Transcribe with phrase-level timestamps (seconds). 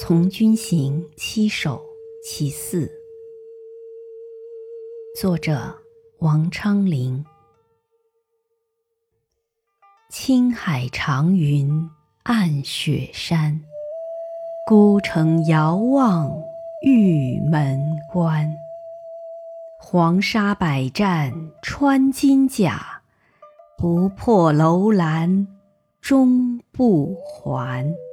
[0.00, 1.82] 从军行七首
[2.22, 2.88] 其四。
[5.20, 5.76] 作者
[6.20, 7.26] 王昌龄。
[10.08, 11.90] 青海长云
[12.22, 13.60] 暗雪山
[14.68, 16.32] 孤城遥望
[16.84, 18.56] 玉门关。
[19.80, 23.02] 黄沙百战穿金甲
[23.76, 25.48] 不破楼兰
[26.00, 28.07] 终不还。